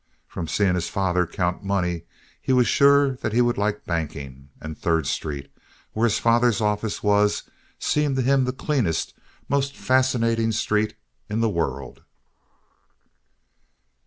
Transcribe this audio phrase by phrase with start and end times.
[0.27, 2.05] From seeing his father count money,
[2.41, 5.51] he was sure that he would like banking; and Third Street,
[5.93, 7.43] where his father's office was,
[7.77, 9.13] seemed to him the cleanest,
[9.47, 10.95] most fascinating street
[11.29, 12.01] in the world.